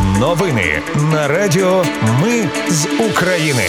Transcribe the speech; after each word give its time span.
Новини 0.00 0.82
на 1.12 1.28
Радіо 1.28 1.84
Ми 2.22 2.48
з 2.68 2.86
України. 3.10 3.64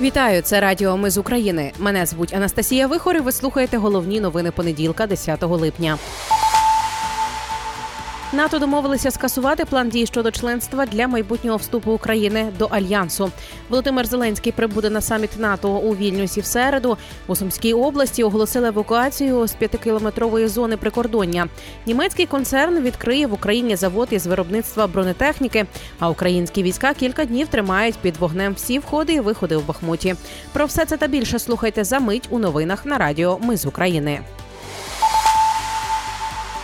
Вітаю, 0.00 0.42
це 0.42 0.60
Радіо 0.60 0.96
Ми 0.96 1.10
з 1.10 1.18
України. 1.18 1.72
Мене 1.78 2.06
звуть 2.06 2.34
Анастасія 2.34 2.86
Вихор 2.86 3.16
і 3.16 3.20
Ви 3.20 3.32
слухаєте 3.32 3.76
головні 3.76 4.20
новини 4.20 4.50
понеділка, 4.50 5.06
10 5.06 5.42
липня. 5.42 5.98
НАТО 8.32 8.58
домовилися 8.58 9.10
скасувати 9.10 9.64
план 9.64 9.88
дій 9.88 10.06
щодо 10.06 10.30
членства 10.30 10.86
для 10.86 11.08
майбутнього 11.08 11.56
вступу 11.56 11.92
України 11.92 12.52
до 12.58 12.64
альянсу. 12.64 13.30
Володимир 13.68 14.06
Зеленський 14.06 14.52
прибуде 14.52 14.90
на 14.90 15.00
саміт 15.00 15.30
НАТО 15.38 15.70
у 15.70 15.96
Вільнюсі 15.96 16.40
в 16.40 16.44
середу. 16.44 16.96
У 17.26 17.36
Сумській 17.36 17.72
області 17.72 18.24
оголосили 18.24 18.68
евакуацію 18.68 19.46
з 19.46 19.52
п'ятикілометрової 19.52 20.48
зони 20.48 20.76
прикордоння. 20.76 21.48
Німецький 21.86 22.26
концерн 22.26 22.80
відкриє 22.80 23.26
в 23.26 23.32
Україні 23.32 23.76
завод 23.76 24.08
із 24.10 24.26
виробництва 24.26 24.86
бронетехніки. 24.86 25.66
А 25.98 26.10
українські 26.10 26.62
війська 26.62 26.94
кілька 26.94 27.24
днів 27.24 27.48
тримають 27.48 27.96
під 27.96 28.16
вогнем 28.16 28.54
всі 28.54 28.78
входи 28.78 29.12
і 29.12 29.20
виходи 29.20 29.56
в 29.56 29.66
Бахмуті. 29.66 30.14
Про 30.52 30.66
все 30.66 30.84
це 30.84 30.96
та 30.96 31.06
більше 31.06 31.38
слухайте 31.38 31.84
за 31.84 32.00
мить 32.00 32.28
у 32.30 32.38
новинах 32.38 32.86
на 32.86 32.98
Радіо 32.98 33.38
Ми 33.42 33.56
з 33.56 33.66
України. 33.66 34.20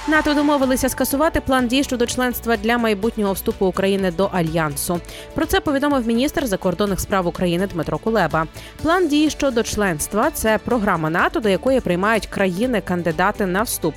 НАТО 0.08 0.34
домовилися 0.34 0.88
скасувати 0.88 1.40
план 1.40 1.68
дій 1.68 1.82
щодо 1.82 2.06
членства 2.06 2.56
для 2.56 2.78
майбутнього 2.78 3.32
вступу 3.32 3.66
України 3.66 4.10
до 4.10 4.24
альянсу. 4.24 5.00
Про 5.34 5.46
це 5.46 5.60
повідомив 5.60 6.06
міністр 6.06 6.46
закордонних 6.46 7.00
справ 7.00 7.26
України 7.26 7.66
Дмитро 7.66 7.98
Кулеба. 7.98 8.46
План 8.82 9.08
дій 9.08 9.30
щодо 9.30 9.62
членства 9.62 10.30
це 10.30 10.58
програма 10.64 11.10
НАТО, 11.10 11.40
до 11.40 11.48
якої 11.48 11.80
приймають 11.80 12.26
країни-кандидати 12.26 13.46
на 13.46 13.62
вступ. 13.62 13.94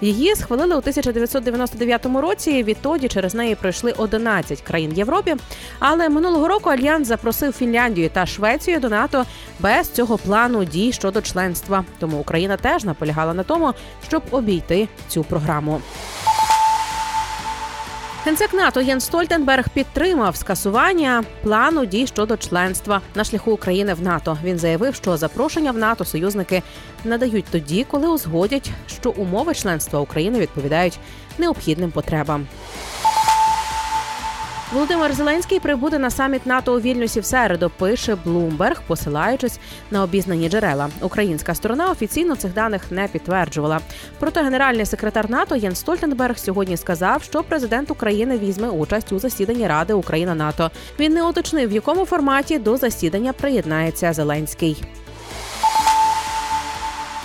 Її 0.00 0.36
схвалили 0.36 0.74
у 0.74 0.78
1999 0.78 2.06
році. 2.06 2.62
Відтоді 2.62 3.08
через 3.08 3.34
неї 3.34 3.54
пройшли 3.54 3.92
11 3.92 4.60
країн 4.60 4.92
Європі. 4.92 5.36
Але 5.78 6.08
минулого 6.08 6.48
року 6.48 6.70
альянс 6.70 7.08
запросив 7.08 7.52
Фінляндію 7.52 8.08
та 8.08 8.26
Швецію 8.26 8.80
до 8.80 8.88
НАТО 8.88 9.24
без 9.60 9.90
цього 9.90 10.18
плану 10.18 10.64
дій 10.64 10.92
щодо 10.92 11.22
членства. 11.22 11.84
Тому 11.98 12.18
Україна 12.18 12.56
теж 12.56 12.84
наполягала 12.84 13.34
на 13.34 13.42
тому, 13.42 13.72
щоб 14.08 14.22
обійти 14.30 14.88
цю 15.08 15.24
програму. 15.24 15.47
Генсек 18.24 18.54
НАТО 18.54 18.80
Єн 18.80 19.00
Стольтенберг 19.00 19.68
підтримав 19.68 20.36
скасування 20.36 21.24
плану 21.42 21.86
дій 21.86 22.06
щодо 22.06 22.36
членства 22.36 23.00
на 23.14 23.24
шляху 23.24 23.52
України 23.52 23.94
в 23.94 24.02
НАТО. 24.02 24.38
Він 24.44 24.58
заявив, 24.58 24.94
що 24.94 25.16
запрошення 25.16 25.72
в 25.72 25.78
НАТО 25.78 26.04
союзники 26.04 26.62
надають 27.04 27.44
тоді, 27.50 27.86
коли 27.90 28.08
узгодять, 28.08 28.70
що 28.86 29.10
умови 29.10 29.54
членства 29.54 30.00
України 30.00 30.40
відповідають 30.40 30.98
необхідним 31.38 31.90
потребам. 31.90 32.46
Володимир 34.72 35.12
Зеленський 35.14 35.60
прибуде 35.60 35.98
на 35.98 36.10
саміт 36.10 36.46
НАТО 36.46 36.74
у 36.74 36.80
Вільнюсі 36.80 37.20
в 37.20 37.24
середу. 37.24 37.70
Пише 37.78 38.16
Блумберг, 38.24 38.82
посилаючись 38.86 39.58
на 39.90 40.02
обізнані 40.02 40.48
джерела. 40.48 40.90
Українська 41.00 41.54
сторона 41.54 41.90
офіційно 41.90 42.36
цих 42.36 42.52
даних 42.54 42.90
не 42.90 43.08
підтверджувала. 43.08 43.80
Проте 44.18 44.42
генеральний 44.42 44.86
секретар 44.86 45.30
НАТО 45.30 45.56
Єн 45.56 45.74
Стольтенберг 45.74 46.38
сьогодні 46.38 46.76
сказав, 46.76 47.22
що 47.22 47.42
президент 47.42 47.90
України 47.90 48.38
візьме 48.38 48.68
участь 48.68 49.12
у 49.12 49.18
засіданні 49.18 49.66
Ради 49.66 49.92
Україна 49.92 50.34
НАТО. 50.34 50.70
Він 51.00 51.12
не 51.12 51.22
уточнив, 51.22 51.68
в 51.68 51.72
якому 51.72 52.04
форматі 52.04 52.58
до 52.58 52.76
засідання 52.76 53.32
приєднається 53.32 54.12
Зеленський. 54.12 54.84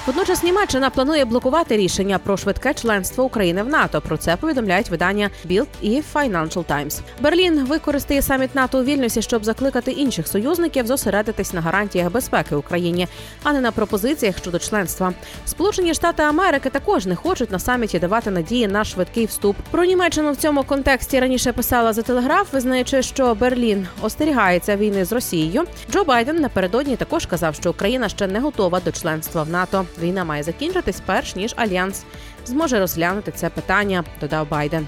Водночас 0.08 0.44
Німеччина 0.44 0.90
планує 0.90 1.26
блокувати 1.26 1.78
рішення 1.78 2.20
про 2.20 2.38
швидке 2.38 2.74
членство 2.74 3.24
України 3.24 3.64
в 3.64 3.68
НАТО. 3.68 4.02
Про 4.02 4.18
це 4.18 4.36
повідомляють 4.36 4.90
видання 4.90 5.30
Bild 5.50 5.68
і 5.82 6.04
Financial 6.14 6.66
Times. 6.66 7.02
Берлін 7.22 7.66
використає 7.66 8.22
саміт 8.22 8.56
НАТО 8.56 8.80
у 8.80 8.84
Вільнюсі, 8.84 9.22
щоб 9.22 9.46
закликати 9.46 9.92
інших 9.92 10.28
союзників 10.28 10.88
зосередитись 10.88 11.54
на 11.54 11.62
гарантіях 11.62 12.12
безпеки 12.12 12.56
Україні, 12.56 13.08
а 13.44 13.54
не 13.54 13.62
на 13.62 13.72
пропозиціях 13.72 14.38
щодо 14.38 14.60
членства. 14.60 15.14
Сполучені 15.46 15.94
Штати 15.94 16.24
Америки 16.24 16.70
також 16.70 17.06
не 17.06 17.16
хочуть 17.16 17.52
на 17.52 17.60
саміті 17.60 18.00
давати 18.00 18.32
надії 18.32 18.68
на 18.68 18.84
швидкий 18.84 19.26
вступ. 19.26 19.56
Про 19.72 19.86
Німеччину 19.86 20.32
в 20.32 20.36
цьому 20.36 20.64
контексті 20.64 21.20
раніше 21.20 21.52
писала 21.54 21.94
за 21.94 22.02
телеграф, 22.02 22.54
визнаючи, 22.54 23.02
що 23.02 23.36
Берлін 23.36 23.88
остерігається 24.02 24.76
війни 24.76 25.06
з 25.06 25.12
Росією. 25.12 25.64
Джо 25.92 26.04
Байден 26.04 26.36
напередодні 26.36 26.96
також 26.96 27.26
казав, 27.26 27.56
що 27.56 27.70
Україна 27.70 28.10
ще 28.10 28.28
не 28.28 28.40
готова 28.40 28.80
до 28.80 28.92
членства 28.92 29.44
в 29.44 29.50
НАТО. 29.50 29.86
Війна 30.02 30.24
має 30.24 30.44
закінчитись 30.44 31.02
перш 31.06 31.36
ніж 31.36 31.54
альянс 31.56 32.04
зможе 32.46 32.80
розглянути 32.80 33.32
це 33.36 33.50
питання. 33.50 34.04
Додав 34.22 34.50
Байден. 34.50 34.88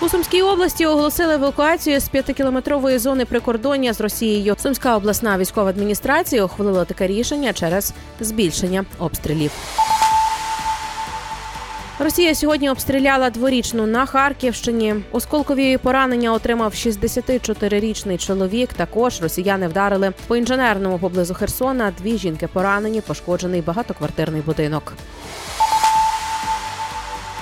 У 0.00 0.08
Сумській 0.08 0.42
області 0.42 0.86
оголосили 0.86 1.34
евакуацію 1.34 2.00
з 2.00 2.08
п'ятикілометрової 2.08 2.98
зони 2.98 3.24
прикордоння 3.24 3.92
з 3.92 4.00
Росією. 4.00 4.56
Сумська 4.58 4.96
обласна 4.96 5.38
військова 5.38 5.70
адміністрація 5.70 6.44
ухвалила 6.44 6.84
таке 6.84 7.06
рішення 7.06 7.52
через 7.52 7.92
збільшення 8.20 8.84
обстрілів. 8.98 9.50
Росія 11.98 12.34
сьогодні 12.34 12.70
обстріляла 12.70 13.30
дворічну 13.30 13.86
на 13.86 14.06
Харківщині. 14.06 14.94
Осколкові 15.12 15.78
поранення 15.78 16.32
отримав 16.32 16.72
64-річний 16.72 18.18
чоловік. 18.18 18.72
Також 18.72 19.22
росіяни 19.22 19.68
вдарили 19.68 20.12
по 20.26 20.36
інженерному 20.36 20.98
поблизу 20.98 21.34
Херсона. 21.34 21.92
Дві 21.98 22.18
жінки 22.18 22.46
поранені, 22.46 23.00
пошкоджений 23.00 23.62
багатоквартирний 23.62 24.42
будинок. 24.42 24.92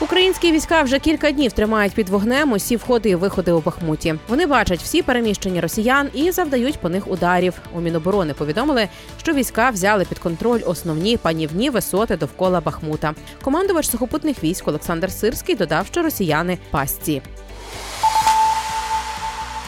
Українські 0.03 0.53
війська 0.53 0.83
вже 0.83 0.99
кілька 0.99 1.31
днів 1.31 1.53
тримають 1.53 1.93
під 1.93 2.09
вогнем 2.09 2.53
усі 2.53 2.77
входи 2.77 3.09
і 3.11 3.15
виходи 3.15 3.53
у 3.53 3.61
Бахмуті. 3.61 4.15
Вони 4.29 4.47
бачать 4.47 4.81
всі 4.81 5.03
переміщення 5.03 5.61
росіян 5.61 6.09
і 6.15 6.31
завдають 6.31 6.79
по 6.79 6.89
них 6.89 7.09
ударів. 7.09 7.55
У 7.75 7.81
Міноборони 7.81 8.35
повідомили, 8.35 8.89
що 9.23 9.33
війська 9.33 9.71
взяли 9.71 10.05
під 10.05 10.19
контроль 10.19 10.61
основні 10.67 11.17
панівні 11.17 11.71
висоти 11.71 12.17
довкола 12.17 12.61
Бахмута. 12.61 13.15
Командувач 13.43 13.91
сухопутних 13.91 14.45
військ 14.45 14.69
Олександр 14.69 15.13
Сирський 15.13 15.55
додав, 15.55 15.87
що 15.87 16.03
росіяни 16.03 16.59
пастці. 16.71 17.23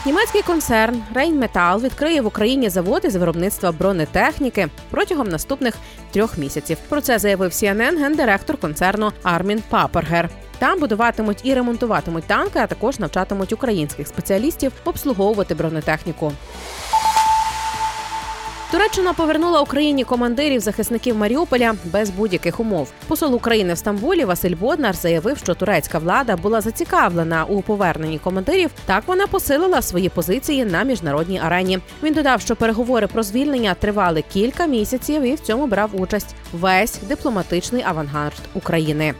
Німецький 0.05 0.41
концерн 0.41 1.03
Rheinmetall 1.15 1.81
відкриє 1.81 2.21
в 2.21 2.25
Україні 2.25 2.69
заводи 2.69 3.09
з 3.09 3.15
виробництва 3.15 3.71
бронетехніки 3.71 4.67
протягом 4.89 5.27
наступних 5.29 5.75
трьох 6.11 6.37
місяців. 6.37 6.77
Про 6.89 7.01
це 7.01 7.19
заявив 7.19 7.51
CNN 7.51 7.99
гендиректор 7.99 8.57
концерну 8.57 9.11
Армін 9.23 9.63
Папергер. 9.69 10.29
Там 10.59 10.79
будуватимуть 10.79 11.41
і 11.43 11.53
ремонтуватимуть 11.53 12.23
танки, 12.23 12.59
а 12.59 12.67
також 12.67 12.99
навчатимуть 12.99 13.53
українських 13.53 14.07
спеціалістів 14.07 14.71
обслуговувати 14.85 15.55
бронетехніку. 15.55 16.31
Туреччина 18.71 19.13
повернула 19.13 19.61
Україні 19.61 20.03
командирів 20.03 20.59
захисників 20.59 21.17
Маріуполя 21.17 21.75
без 21.85 22.09
будь-яких 22.09 22.59
умов. 22.59 22.91
Посол 23.07 23.35
України 23.35 23.73
в 23.73 23.77
Стамбулі 23.77 24.25
Василь 24.25 24.55
Боднар 24.55 24.95
заявив, 24.95 25.37
що 25.37 25.53
турецька 25.53 25.99
влада 25.99 26.35
була 26.37 26.61
зацікавлена 26.61 27.45
у 27.45 27.61
поверненні 27.61 28.19
командирів. 28.19 28.71
Так 28.85 29.03
вона 29.07 29.27
посилила 29.27 29.81
свої 29.81 30.09
позиції 30.09 30.65
на 30.65 30.83
міжнародній 30.83 31.39
арені. 31.39 31.79
Він 32.03 32.13
додав, 32.13 32.41
що 32.41 32.55
переговори 32.55 33.07
про 33.07 33.23
звільнення 33.23 33.73
тривали 33.73 34.23
кілька 34.33 34.65
місяців, 34.65 35.21
і 35.21 35.35
в 35.35 35.39
цьому 35.39 35.67
брав 35.67 35.89
участь 36.01 36.35
весь 36.53 36.99
дипломатичний 37.07 37.83
авангард 37.85 38.41
України. 38.53 39.13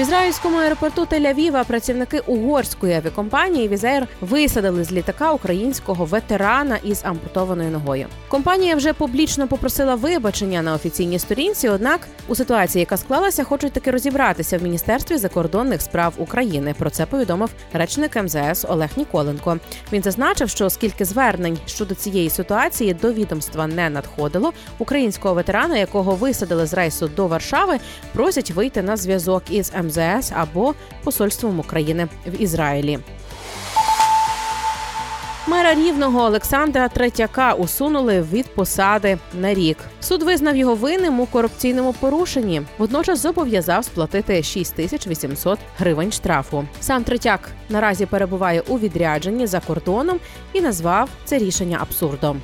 В 0.00 0.02
ізраїльському 0.02 0.56
аеропорту 0.56 1.04
Тель-Авіва 1.04 1.64
працівники 1.64 2.20
угорської 2.20 2.94
авіакомпанії 2.94 3.68
Візер 3.68 4.06
висадили 4.20 4.84
з 4.84 4.92
літака 4.92 5.32
українського 5.32 6.04
ветерана 6.04 6.78
із 6.84 7.04
ампутованою 7.04 7.70
ногою. 7.70 8.06
Компанія 8.28 8.76
вже 8.76 8.92
публічно 8.92 9.48
попросила 9.48 9.94
вибачення 9.94 10.62
на 10.62 10.74
офіційній 10.74 11.18
сторінці. 11.18 11.68
Однак 11.68 12.08
у 12.28 12.34
ситуації, 12.34 12.80
яка 12.80 12.96
склалася, 12.96 13.44
хочуть 13.44 13.72
таки 13.72 13.90
розібратися 13.90 14.58
в 14.58 14.62
міністерстві 14.62 15.16
закордонних 15.16 15.82
справ 15.82 16.14
України. 16.16 16.74
Про 16.78 16.90
це 16.90 17.06
повідомив 17.06 17.50
речник 17.72 18.16
МЗС 18.22 18.66
Олег 18.68 18.90
Ніколенко. 18.96 19.58
Він 19.92 20.02
зазначив, 20.02 20.48
що 20.48 20.64
оскільки 20.66 21.04
звернень 21.04 21.58
щодо 21.66 21.94
цієї 21.94 22.30
ситуації 22.30 22.94
до 22.94 23.12
відомства 23.12 23.66
не 23.66 23.90
надходило, 23.90 24.52
українського 24.78 25.34
ветерана, 25.34 25.76
якого 25.76 26.14
висадили 26.14 26.66
з 26.66 26.74
рейсу 26.74 27.08
до 27.08 27.26
Варшави, 27.26 27.78
просять 28.12 28.50
вийти 28.50 28.82
на 28.82 28.96
зв'язок 28.96 29.42
із 29.50 29.72
МЗС 29.82 29.89
або 30.34 30.74
Посольством 31.04 31.60
України 31.60 32.08
в 32.26 32.42
Ізраїлі. 32.42 32.98
Мера 35.46 35.74
рівного 35.74 36.20
Олександра 36.24 36.88
Третяка 36.88 37.52
усунули 37.52 38.22
від 38.32 38.54
посади 38.54 39.18
на 39.34 39.54
рік. 39.54 39.78
Суд 40.00 40.22
визнав 40.22 40.56
його 40.56 40.74
винним 40.74 41.20
у 41.20 41.26
корупційному 41.26 41.92
порушенні. 41.92 42.62
Водночас 42.78 43.18
зобов'язав 43.18 43.84
сплатити 43.84 44.42
6800 44.42 45.58
гривень 45.78 46.12
штрафу. 46.12 46.64
Сам 46.80 47.04
Третяк 47.04 47.50
наразі 47.68 48.06
перебуває 48.06 48.60
у 48.60 48.78
відрядженні 48.78 49.46
за 49.46 49.60
кордоном 49.60 50.20
і 50.52 50.60
назвав 50.60 51.08
це 51.24 51.38
рішення 51.38 51.78
абсурдом. 51.80 52.40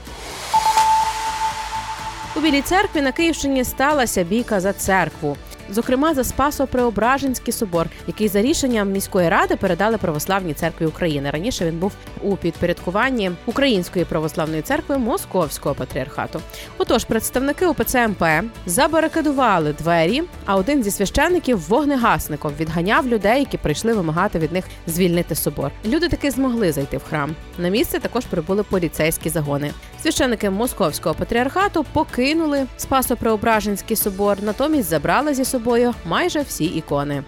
У 2.37 2.41
білій 2.41 2.63
церкві 2.63 3.01
на 3.01 3.13
Київщині 3.13 3.65
сталася 3.65 4.25
бійка 4.25 4.61
за 4.61 4.73
церкву. 4.73 5.37
Зокрема 5.71 6.15
за 6.15 6.23
Спасо-Преображенський 6.23 7.53
собор, 7.53 7.87
який 8.07 8.29
за 8.29 8.43
рішенням 8.43 8.91
міської 8.91 9.29
ради 9.29 9.57
передали 9.57 9.99
православній 9.99 10.55
церкві 10.55 10.87
України. 10.87 11.31
Раніше 11.31 11.67
він 11.67 11.79
був 11.79 11.93
у 12.23 12.37
підпорядкуванні 12.37 13.31
Української 13.47 14.05
православної 14.05 14.63
церкви 14.63 14.99
Московського 14.99 15.75
патріархату. 15.75 16.41
Отож, 16.79 17.05
представники 17.05 17.67
УПЦ 17.67 18.09
МП 18.09 18.23
забарикадували 18.67 19.73
двері, 19.73 20.23
а 20.45 20.57
один 20.57 20.83
зі 20.83 20.91
священників 20.91 21.69
вогнегасником 21.69 22.53
відганяв 22.61 23.07
людей, 23.07 23.41
які 23.41 23.59
прийшли 23.59 23.95
вимагати 23.95 24.39
від 24.39 24.53
них 24.53 24.65
звільнити 24.87 25.35
собор. 25.35 25.71
Люди 25.85 26.09
таки 26.09 26.31
змогли 26.31 26.73
зайти 26.73 26.97
в 26.97 27.03
храм. 27.03 27.35
На 27.59 27.69
місце 27.69 27.99
також 27.99 28.25
прибули 28.25 28.63
поліцейські 28.63 29.29
загони. 29.29 29.73
Священники 30.03 30.51
Московського 30.51 31.15
патріархату 31.15 31.85
покинули 31.93 32.67
Спасо-Преображенський 32.79 33.97
собор, 33.97 34.37
натомість 34.43 34.89
забрали 34.89 35.35
зі 35.35 35.45
собою 35.57 35.95
майже 36.05 36.41
всі 36.41 36.65
ікони. 36.65 37.23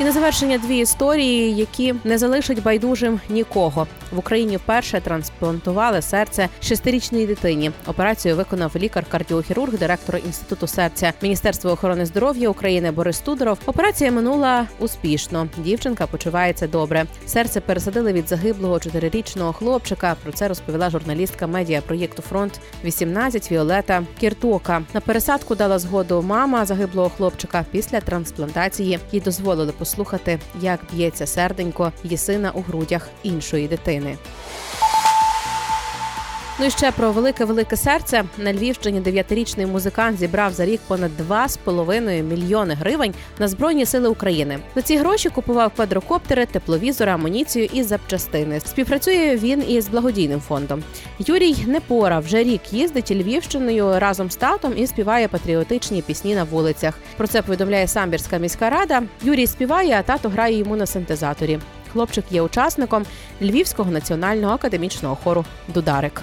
І 0.00 0.04
на 0.04 0.12
завершення 0.12 0.58
дві 0.58 0.78
історії, 0.78 1.56
які 1.56 1.94
не 2.04 2.18
залишать 2.18 2.62
байдужим 2.62 3.20
нікого. 3.28 3.86
В 4.12 4.18
Україні 4.18 4.56
вперше 4.56 5.00
трансплантували 5.00 6.02
серце 6.02 6.48
шестирічній 6.62 7.26
дитині. 7.26 7.70
Операцію 7.86 8.36
виконав 8.36 8.72
лікар-кардіохірург, 8.76 9.78
директор 9.78 10.16
інституту 10.26 10.66
серця 10.66 11.12
Міністерства 11.22 11.72
охорони 11.72 12.06
здоров'я 12.06 12.48
України 12.48 12.90
Борис 12.90 13.20
Тудоров. 13.20 13.58
Операція 13.66 14.12
минула 14.12 14.66
успішно. 14.78 15.48
Дівчинка 15.58 16.06
почувається 16.06 16.66
добре. 16.66 17.04
Серце 17.26 17.60
пересадили 17.60 18.12
від 18.12 18.28
загиблого 18.28 18.80
чотирирічного 18.80 19.52
хлопчика. 19.52 20.16
Про 20.22 20.32
це 20.32 20.48
розповіла 20.48 20.90
журналістка 20.90 21.46
медіа 21.46 21.80
проєкту 21.80 22.22
Фронт 22.22 22.60
18 22.84 23.52
Віолета 23.52 24.02
Кіртока. 24.20 24.82
На 24.94 25.00
пересадку 25.00 25.54
дала 25.54 25.78
згоду 25.78 26.22
мама 26.22 26.64
загиблого 26.64 27.08
хлопчика. 27.08 27.64
Після 27.70 28.00
трансплантації 28.00 28.98
їй 29.12 29.20
дозволили 29.20 29.72
послухати, 29.86 30.38
як 30.60 30.80
б'ється 30.92 31.26
серденько 31.26 31.92
її 32.04 32.16
сина 32.16 32.50
у 32.54 32.60
грудях 32.60 33.08
іншої 33.22 33.68
дитини. 33.68 34.16
Ну 36.58 36.66
і 36.66 36.70
ще 36.70 36.92
про 36.92 37.12
велике 37.12 37.44
велике 37.44 37.76
серце 37.76 38.24
на 38.38 38.52
Львівщині 38.52 39.00
дев'ятирічний 39.00 39.66
музикант 39.66 40.18
зібрав 40.18 40.52
за 40.52 40.64
рік 40.64 40.80
понад 40.86 41.10
2,5 41.28 42.22
мільйони 42.22 42.74
гривень 42.74 43.14
на 43.38 43.48
збройні 43.48 43.86
сили 43.86 44.08
України. 44.08 44.58
За 44.74 44.82
ці 44.82 44.96
гроші 44.96 45.28
купував 45.28 45.72
квадрокоптери, 45.76 46.46
тепловізори, 46.46 47.12
амуніцію 47.12 47.68
і 47.72 47.82
запчастини. 47.82 48.60
Співпрацює 48.60 49.36
він 49.36 49.70
із 49.70 49.88
благодійним 49.88 50.40
фондом. 50.40 50.82
Юрій 51.18 51.56
Непора 51.66 52.18
вже 52.18 52.42
рік 52.42 52.72
їздить 52.72 53.10
Львівщиною 53.10 54.00
разом 54.00 54.30
з 54.30 54.36
татом 54.36 54.72
і 54.76 54.86
співає 54.86 55.28
патріотичні 55.28 56.02
пісні 56.02 56.34
на 56.34 56.44
вулицях. 56.44 56.98
Про 57.16 57.26
це 57.26 57.42
повідомляє 57.42 57.88
самбірська 57.88 58.38
міська 58.38 58.70
рада. 58.70 59.02
Юрій 59.22 59.46
співає, 59.46 59.96
а 59.98 60.02
тато 60.02 60.28
грає 60.28 60.58
йому 60.58 60.76
на 60.76 60.86
синтезаторі. 60.86 61.58
Хлопчик 61.96 62.24
є 62.30 62.42
учасником 62.42 63.04
Львівського 63.42 63.90
національного 63.90 64.54
академічного 64.54 65.16
хору 65.24 65.44
Дударик. 65.68 66.22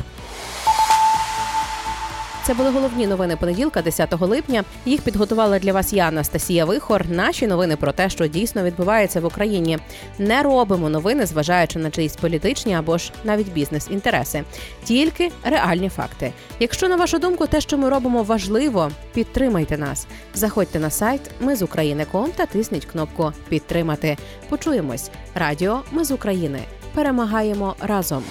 Це 2.45 2.53
були 2.53 2.69
головні 2.69 3.07
новини 3.07 3.35
понеділка, 3.35 3.81
10 3.81 4.21
липня. 4.21 4.63
Їх 4.85 5.01
підготувала 5.01 5.59
для 5.59 5.73
вас 5.73 5.93
я, 5.93 6.07
Анастасія 6.07 6.65
Вихор. 6.65 7.09
Наші 7.09 7.47
новини 7.47 7.75
про 7.75 7.91
те, 7.91 8.09
що 8.09 8.27
дійсно 8.27 8.63
відбувається 8.63 9.21
в 9.21 9.25
Україні. 9.25 9.79
Не 10.19 10.43
робимо 10.43 10.89
новини, 10.89 11.25
зважаючи 11.25 11.79
на 11.79 11.91
чиїсь 11.91 12.15
політичні 12.15 12.75
або 12.75 12.97
ж 12.97 13.11
навіть 13.23 13.53
бізнес-інтереси. 13.53 14.43
Тільки 14.83 15.31
реальні 15.43 15.89
факти. 15.89 16.33
Якщо 16.59 16.89
на 16.89 16.95
вашу 16.95 17.19
думку, 17.19 17.47
те, 17.47 17.61
що 17.61 17.77
ми 17.77 17.89
робимо, 17.89 18.23
важливо, 18.23 18.91
підтримайте 19.13 19.77
нас. 19.77 20.07
Заходьте 20.33 20.79
на 20.79 20.89
сайт 20.89 21.21
Ми 21.39 21.55
з 21.55 21.61
України.ком 21.61 22.31
та 22.35 22.45
тисніть 22.45 22.85
кнопку 22.85 23.31
Підтримати. 23.49 24.17
Почуємось. 24.49 25.09
Радіо 25.35 25.81
Ми 25.91 26.05
з 26.05 26.11
України. 26.11 26.59
Перемагаємо 26.93 27.75
разом. 27.79 28.23